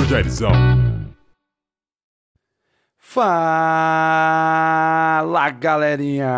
[0.00, 0.52] Maestro Jairzão.
[2.96, 3.30] Fala,
[5.50, 6.28] galerinha!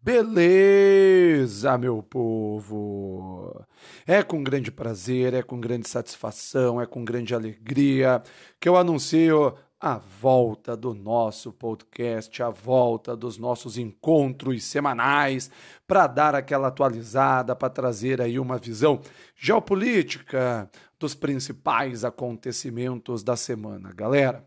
[0.00, 3.64] Beleza, meu povo?
[4.06, 8.22] É com grande prazer, é com grande satisfação, é com grande alegria
[8.60, 9.54] que eu anuncio
[9.84, 15.50] a volta do nosso podcast, a volta dos nossos encontros semanais
[15.86, 19.02] para dar aquela atualizada, para trazer aí uma visão
[19.36, 24.42] geopolítica dos principais acontecimentos da semana, galera.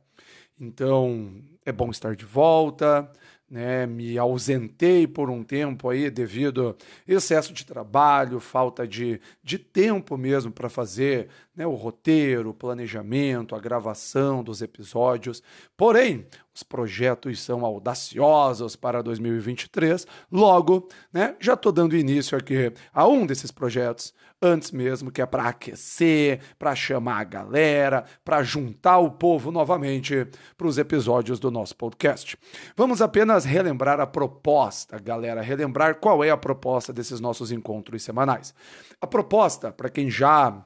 [0.60, 1.32] Então,
[1.64, 3.08] é bom estar de volta,
[3.50, 3.86] né?
[3.86, 6.76] Me ausentei por um tempo aí devido
[7.08, 13.56] excesso de trabalho, falta de, de tempo mesmo para fazer né, o roteiro, o planejamento,
[13.56, 15.42] a gravação dos episódios.
[15.76, 20.06] Porém, os projetos são audaciosos para 2023.
[20.32, 25.26] Logo, né, já estou dando início aqui a um desses projetos antes mesmo, que é
[25.26, 31.50] para aquecer, para chamar a galera, para juntar o povo novamente para os episódios do
[31.50, 32.38] nosso podcast.
[32.76, 38.54] Vamos apenas relembrar a proposta, galera, relembrar qual é a proposta desses nossos encontros semanais.
[39.02, 40.64] A proposta, para quem já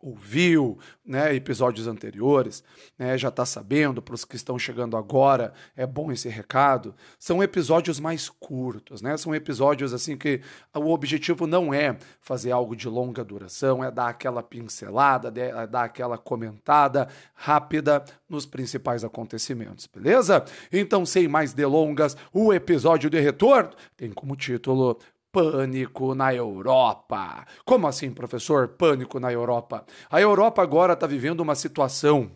[0.00, 2.62] ouviu né, episódios anteriores,
[2.98, 7.42] né, já está sabendo, para os que estão chegando agora, é bom esse recado, são
[7.42, 9.16] episódios mais curtos, né?
[9.16, 10.40] São episódios assim que
[10.74, 15.84] o objetivo não é fazer algo de longa duração, é dar aquela pincelada, é dar
[15.84, 20.44] aquela comentada rápida nos principais acontecimentos, beleza?
[20.72, 24.98] Então, sem mais delongas, o episódio de retorno tem como título
[25.30, 27.46] Pânico na Europa.
[27.64, 28.68] Como assim, professor?
[28.68, 29.84] Pânico na Europa.
[30.10, 32.30] A Europa agora está vivendo uma situação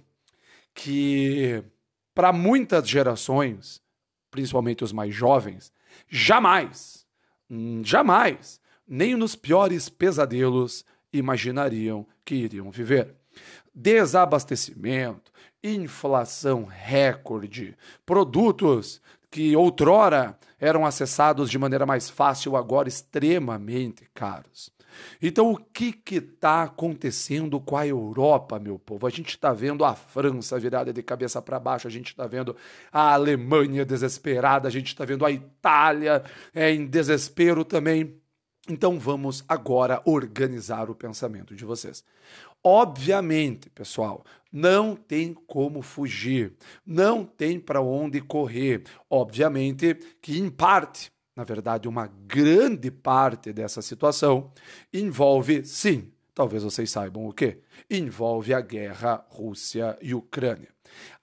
[0.75, 1.63] que,
[2.15, 3.81] para muitas gerações,
[4.31, 5.73] principalmente os mais jovens,
[6.09, 7.07] jamais,
[7.83, 13.15] jamais, nem nos piores pesadelos imaginariam que iriam viver.
[13.75, 15.33] Desabastecimento,
[15.63, 19.01] inflação recorde, produtos
[19.33, 24.70] que outrora eram acessados de maneira mais fácil, agora extremamente caros.
[25.23, 29.07] Então, o que está acontecendo com a Europa, meu povo?
[29.07, 32.55] A gente está vendo a França virada de cabeça para baixo, a gente está vendo
[32.92, 36.23] a Alemanha desesperada, a gente está vendo a Itália
[36.55, 38.15] é, em desespero também.
[38.69, 42.05] Então, vamos agora organizar o pensamento de vocês.
[42.63, 46.52] Obviamente, pessoal, não tem como fugir,
[46.85, 48.83] não tem para onde correr.
[49.08, 54.52] Obviamente que, em parte, na verdade, uma grande parte dessa situação
[54.92, 57.58] envolve, sim, talvez vocês saibam o que,
[57.91, 60.68] envolve a guerra Rússia e Ucrânia.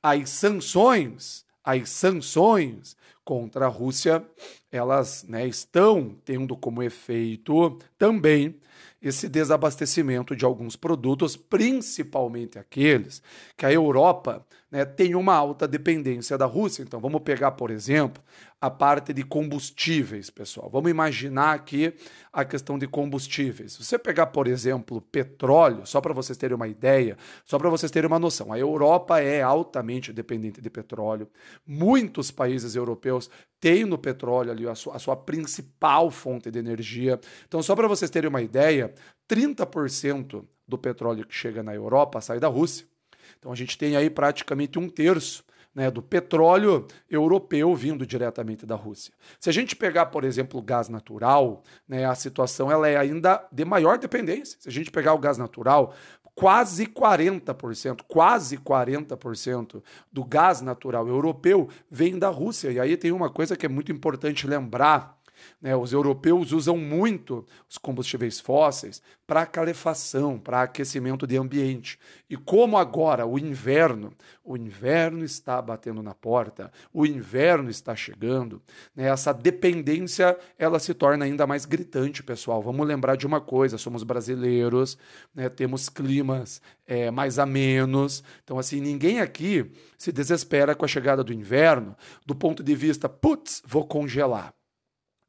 [0.01, 4.25] As sanções, as sanções contra a Rússia,
[4.71, 8.59] elas né, estão tendo como efeito também
[9.01, 13.21] esse desabastecimento de alguns produtos, principalmente aqueles
[13.55, 16.83] que a Europa né, tem uma alta dependência da Rússia.
[16.83, 18.23] Então, vamos pegar, por exemplo,
[18.61, 20.69] a parte de combustíveis, pessoal.
[20.69, 21.93] Vamos imaginar aqui
[22.31, 23.73] a questão de combustíveis.
[23.73, 27.91] Se você pegar, por exemplo, petróleo, só para vocês terem uma ideia, só para vocês
[27.91, 31.27] terem uma noção, a Europa é altamente dependente de petróleo.
[31.65, 37.19] Muitos países europeus têm no petróleo ali a sua, a sua principal fonte de energia.
[37.47, 38.93] Então, só para vocês terem uma ideia,
[39.29, 42.88] 30% do petróleo que chega na Europa sai da Rússia.
[43.37, 48.75] Então a gente tem aí praticamente um terço né, do petróleo europeu vindo diretamente da
[48.75, 49.13] Rússia.
[49.39, 53.47] Se a gente pegar, por exemplo, o gás natural, né, a situação ela é ainda
[53.51, 54.57] de maior dependência.
[54.59, 55.93] Se a gente pegar o gás natural,
[56.39, 62.71] quase 40%, quase 40% do gás natural europeu vem da Rússia.
[62.71, 65.18] E aí tem uma coisa que é muito importante lembrar
[65.61, 65.75] né?
[65.75, 71.99] Os europeus usam muito os combustíveis fósseis para calefação, para aquecimento de ambiente.
[72.29, 74.11] E como agora o inverno,
[74.43, 78.61] o inverno está batendo na porta, o inverno está chegando,
[78.95, 79.05] né?
[79.05, 82.61] essa dependência ela se torna ainda mais gritante, pessoal.
[82.61, 84.97] Vamos lembrar de uma coisa: somos brasileiros,
[85.35, 85.47] né?
[85.47, 88.23] temos climas é, mais amenos.
[88.43, 91.95] Então, assim, ninguém aqui se desespera com a chegada do inverno
[92.25, 94.53] do ponto de vista, putz, vou congelar.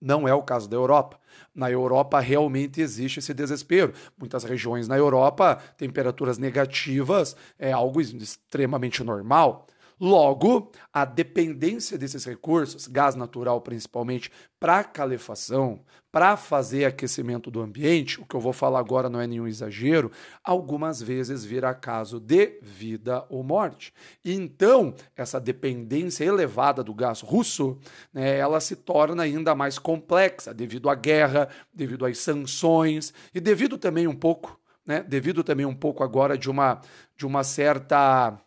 [0.00, 1.19] Não é o caso da Europa.
[1.55, 3.93] Na Europa realmente existe esse desespero.
[4.19, 9.67] Muitas regiões na Europa, temperaturas negativas é algo extremamente normal.
[10.00, 15.81] Logo, a dependência desses recursos, gás natural principalmente, para calefação,
[16.11, 20.11] para fazer aquecimento do ambiente, o que eu vou falar agora não é nenhum exagero,
[20.43, 23.93] algumas vezes vira caso de vida ou morte.
[24.25, 27.79] Então, essa dependência elevada do gás russo,
[28.11, 33.76] né, ela se torna ainda mais complexa devido à guerra, devido às sanções e devido
[33.76, 36.81] também um pouco né, devido também um pouco agora de uma,
[37.17, 38.41] de uma certa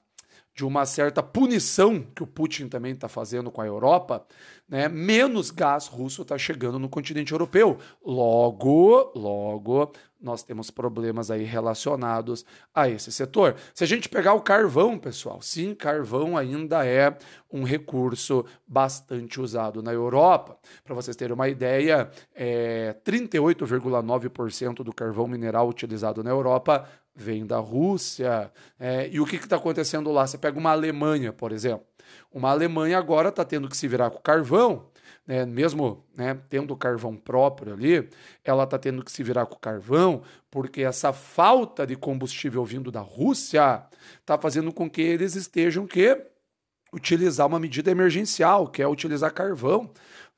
[0.56, 4.26] de uma certa punição que o Putin também está fazendo com a Europa,
[4.70, 7.78] né, menos gás russo está chegando no continente europeu.
[8.06, 9.92] Logo, logo,
[10.24, 13.56] nós temos problemas aí relacionados a esse setor.
[13.74, 17.16] Se a gente pegar o carvão, pessoal, sim, carvão ainda é
[17.52, 20.58] um recurso bastante usado na Europa.
[20.84, 27.58] Para vocês terem uma ideia, é, 38,9% do carvão mineral utilizado na Europa vem da
[27.58, 28.52] Rússia.
[28.80, 30.26] É, e o que está acontecendo lá?
[30.26, 31.86] Você pega uma Alemanha, por exemplo.
[32.31, 34.88] Uma Alemanha agora está tendo que se virar com carvão,
[35.25, 38.10] né, mesmo né, tendo carvão próprio ali,
[38.44, 40.21] ela está tendo que se virar com carvão,
[40.51, 43.83] porque essa falta de combustível vindo da Rússia
[44.19, 46.19] está fazendo com que eles estejam que
[46.94, 49.89] utilizar uma medida emergencial, que é utilizar carvão.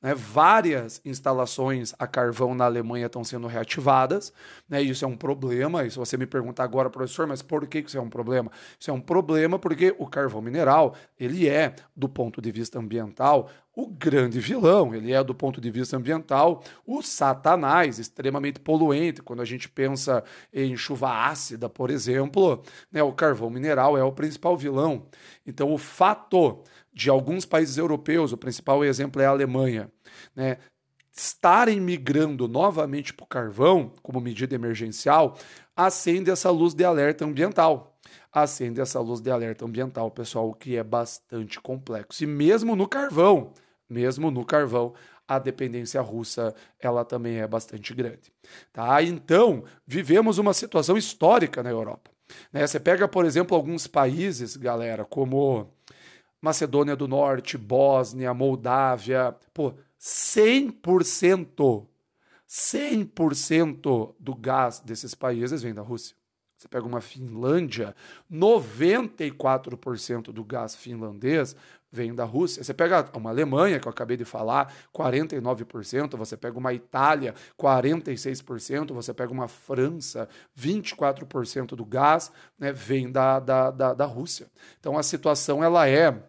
[0.02, 0.14] Né?
[0.14, 4.32] Várias instalações a carvão na Alemanha estão sendo reativadas.
[4.68, 4.82] Né?
[4.82, 5.84] Isso é um problema.
[5.84, 8.50] E se você me perguntar agora, professor, mas por que isso é um problema?
[8.78, 13.48] Isso é um problema porque o carvão mineral ele é, do ponto de vista ambiental,
[13.76, 14.94] o grande vilão.
[14.94, 19.22] Ele é, do ponto de vista ambiental, o satanás, extremamente poluente.
[19.22, 24.12] Quando a gente pensa em chuva ácida, por exemplo, né, o carvão mineral é o
[24.12, 25.06] principal vilão.
[25.46, 26.62] Então, o fato
[26.96, 29.92] de alguns países europeus, o principal exemplo é a Alemanha,
[30.34, 30.56] né,
[31.14, 35.36] estarem migrando novamente para o carvão como medida emergencial,
[35.76, 37.98] acende essa luz de alerta ambiental.
[38.32, 42.24] Acende essa luz de alerta ambiental, pessoal, o que é bastante complexo.
[42.24, 43.52] E mesmo no carvão,
[43.88, 44.94] mesmo no carvão,
[45.28, 48.32] a dependência russa ela também é bastante grande.
[48.72, 49.02] Tá?
[49.02, 52.10] Então, vivemos uma situação histórica na Europa.
[52.50, 52.66] Né?
[52.66, 55.75] Você pega, por exemplo, alguns países, galera, como
[56.46, 61.84] Macedônia do Norte, Bósnia, Moldávia, pô, 100%,
[62.48, 66.14] 100% do gás desses países vem da Rússia.
[66.56, 67.96] Você pega uma Finlândia,
[68.32, 71.56] 94% do gás finlandês
[71.90, 72.62] vem da Rússia.
[72.62, 76.16] Você pega uma Alemanha, que eu acabei de falar, 49%.
[76.16, 78.94] Você pega uma Itália, 46%.
[78.94, 84.46] Você pega uma França, 24% do gás né, vem da, da, da, da Rússia.
[84.78, 86.22] Então a situação ela é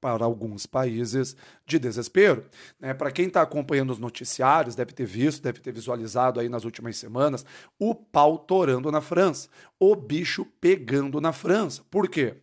[0.00, 2.44] para alguns países de desespero.
[2.78, 2.94] Né?
[2.94, 6.96] Para quem está acompanhando os noticiários, deve ter visto, deve ter visualizado aí nas últimas
[6.96, 7.44] semanas
[7.78, 9.48] o pau torando na França,
[9.78, 11.82] o bicho pegando na França.
[11.90, 12.34] Por quê?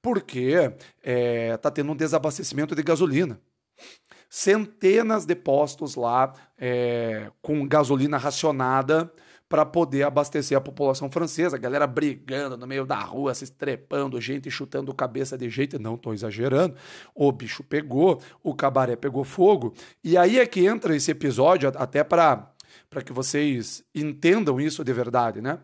[0.00, 3.40] Porque está é, tá tendo um desabastecimento de gasolina
[4.30, 9.12] centenas de postos lá é, com gasolina racionada
[9.50, 11.58] para poder abastecer a população francesa.
[11.58, 15.76] Galera brigando no meio da rua, se estrepando, gente chutando cabeça de jeito.
[15.76, 16.76] Não estou exagerando.
[17.12, 19.74] O bicho pegou, o cabaré pegou fogo.
[20.04, 22.54] E aí é que entra esse episódio, até para
[23.04, 25.58] que vocês entendam isso de verdade, né?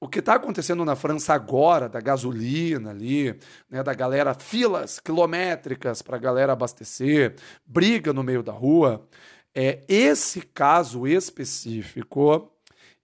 [0.00, 3.38] O que está acontecendo na França agora, da gasolina ali,
[3.68, 9.06] né, da galera, filas quilométricas para a galera abastecer, briga no meio da rua,
[9.54, 12.50] é esse caso específico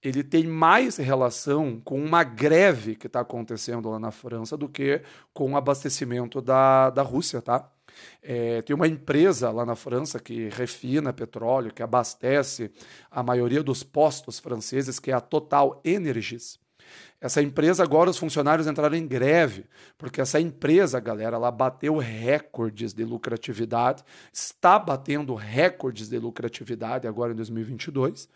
[0.07, 5.03] ele tem mais relação com uma greve que está acontecendo lá na França do que
[5.35, 7.69] com o abastecimento da, da Rússia, tá?
[8.23, 12.71] É, tem uma empresa lá na França que refina petróleo, que abastece
[13.11, 16.61] a maioria dos postos franceses, que é a Total Energies.
[17.19, 19.65] Essa empresa, agora os funcionários entraram em greve,
[19.97, 27.33] porque essa empresa, galera, ela bateu recordes de lucratividade, está batendo recordes de lucratividade agora
[27.33, 28.29] em 2022,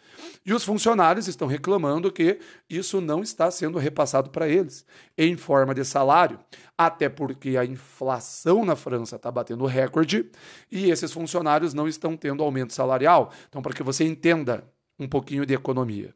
[0.46, 2.38] e os funcionários estão reclamando que
[2.70, 6.40] isso não está sendo repassado para eles em forma de salário,
[6.76, 10.30] até porque a inflação na França está batendo recorde
[10.72, 13.30] e esses funcionários não estão tendo aumento salarial.
[13.48, 14.64] Então, para que você entenda
[14.98, 16.14] um pouquinho de economia.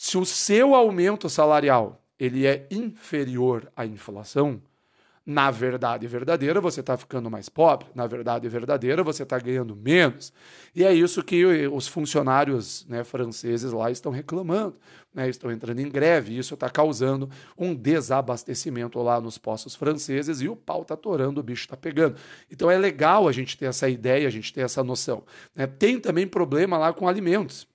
[0.00, 4.62] Se o seu aumento salarial ele é inferior à inflação,
[5.26, 10.32] na verdade verdadeira você está ficando mais pobre, na verdade verdadeira você está ganhando menos.
[10.72, 14.76] E é isso que os funcionários né, franceses lá estão reclamando,
[15.12, 17.28] né, estão entrando em greve, e isso está causando
[17.58, 22.14] um desabastecimento lá nos postos franceses e o pau está torando, o bicho está pegando.
[22.48, 25.24] Então é legal a gente ter essa ideia, a gente ter essa noção.
[25.56, 25.66] Né?
[25.66, 27.66] Tem também problema lá com alimentos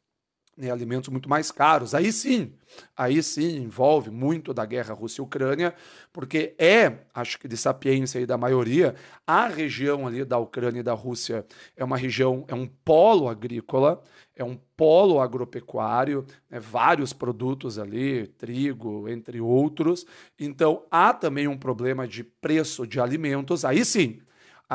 [0.55, 1.95] né, alimentos muito mais caros.
[1.95, 2.53] Aí sim,
[2.95, 5.73] aí sim envolve muito da guerra Rússia-Ucrânia,
[6.11, 8.95] porque é, acho que de sapiência da maioria,
[9.25, 11.45] a região ali da Ucrânia e da Rússia
[11.75, 14.01] é uma região, é um polo agrícola,
[14.35, 20.05] é um polo agropecuário, né, vários produtos ali, trigo, entre outros.
[20.39, 23.63] Então há também um problema de preço de alimentos.
[23.65, 24.21] Aí sim,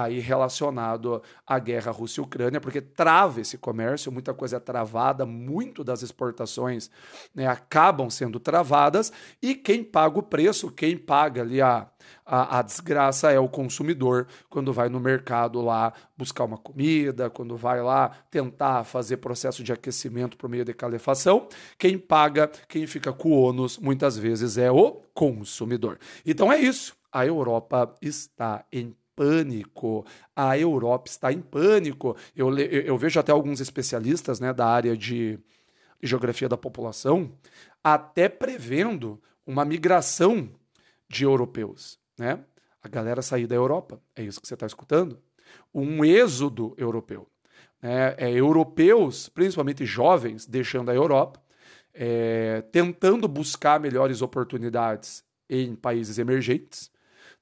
[0.05, 5.27] aí relacionado à guerra Rússia e Ucrânia, porque trava esse comércio, muita coisa é travada,
[5.27, 6.91] muito das exportações
[7.35, 9.13] né, acabam sendo travadas,
[9.43, 11.89] e quem paga o preço, quem paga ali a,
[12.25, 17.57] a, a, desgraça é o consumidor quando vai no mercado lá buscar uma comida, quando
[17.57, 21.49] vai lá tentar fazer processo de aquecimento por meio de calefação.
[21.79, 25.99] Quem paga, quem fica com o ônus, muitas vezes é o consumidor.
[26.25, 26.97] Então é isso.
[27.11, 30.07] A Europa está em pânico.
[30.37, 32.17] A Europa está em pânico.
[32.37, 35.41] Eu, eu vejo até alguns especialistas né, da área de
[36.01, 37.33] geografia da população
[37.83, 40.49] até prevendo uma migração
[41.09, 41.99] de europeus.
[42.17, 42.39] Né?
[42.81, 44.01] A galera sair da Europa.
[44.15, 45.19] É isso que você está escutando?
[45.75, 47.27] Um êxodo europeu.
[47.83, 51.41] É, é, europeus, principalmente jovens, deixando a Europa,
[51.93, 56.91] é, tentando buscar melhores oportunidades em países emergentes,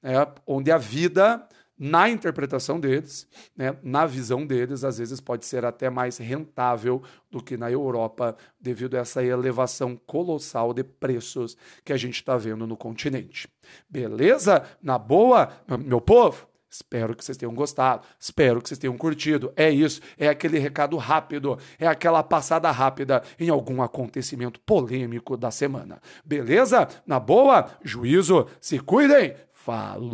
[0.02, 0.14] né,
[0.46, 1.46] onde a vida,
[1.78, 7.42] na interpretação deles, né, na visão deles, às vezes pode ser até mais rentável do
[7.42, 12.66] que na Europa, devido a essa elevação colossal de preços que a gente está vendo
[12.66, 13.48] no continente.
[13.88, 14.62] Beleza?
[14.82, 16.48] Na boa, meu povo?
[16.68, 19.52] Espero que vocês tenham gostado, espero que vocês tenham curtido.
[19.56, 25.50] É isso, é aquele recado rápido, é aquela passada rápida em algum acontecimento polêmico da
[25.50, 26.00] semana.
[26.24, 26.88] Beleza?
[27.06, 29.34] Na boa, juízo, se cuidem.
[29.66, 30.06] Falou!